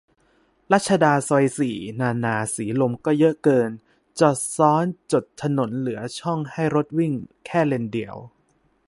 [0.71, 3.69] รัชดาซอยสี่ นานา สีลม ก็เยอะเกิน
[4.19, 7.13] จอดซ้อนจดถนนเหลือช่องให้รถวิ่ง
[7.45, 8.15] แค่เลนเดียว